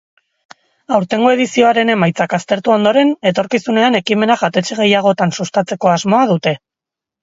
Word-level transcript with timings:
Aurtengo 0.95 1.29
edizioaren 1.33 1.91
emaitzak 1.97 2.35
aztertu 2.39 2.75
ondoren, 2.79 3.13
etorkizunean 3.35 4.01
ekimena 4.03 4.41
jatetxe 4.43 4.83
gehiagotan 4.85 5.39
sustatzeko 5.41 5.97
asmoa 5.97 6.29
dute. 6.37 6.61